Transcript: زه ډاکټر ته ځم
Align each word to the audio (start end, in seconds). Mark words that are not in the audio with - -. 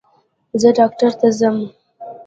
زه 0.61 0.69
ډاکټر 0.77 1.11
ته 1.19 1.27
ځم 1.39 1.57